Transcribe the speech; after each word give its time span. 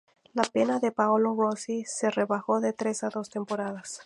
La 0.33 0.41
pena 0.41 0.79
de 0.79 0.91
Paolo 0.91 1.35
Rossi 1.35 1.85
se 1.85 2.09
rebajó 2.09 2.59
de 2.59 2.73
tres 2.73 3.03
a 3.03 3.09
dos 3.09 3.29
temporadas. 3.29 3.99